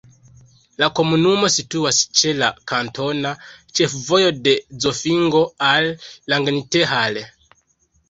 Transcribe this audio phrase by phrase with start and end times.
[0.83, 3.35] La komunumo situas ĉe la kantona
[3.81, 4.57] ĉefvojo de
[4.89, 7.25] Zofingo al Langenthal.